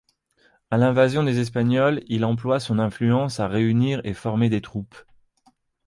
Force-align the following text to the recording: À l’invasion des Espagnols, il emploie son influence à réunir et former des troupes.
À 0.71 0.77
l’invasion 0.79 1.21
des 1.21 1.37
Espagnols, 1.37 2.01
il 2.07 2.25
emploie 2.25 2.59
son 2.59 2.79
influence 2.79 3.39
à 3.39 3.47
réunir 3.47 4.01
et 4.03 4.15
former 4.15 4.49
des 4.49 4.59
troupes. 4.59 4.97